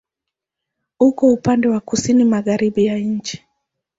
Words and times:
Uko 0.99 1.25
upande 1.33 1.67
wa 1.67 1.79
kusini-magharibi 1.79 2.85
ya 2.85 2.97
nchi. 2.99 3.43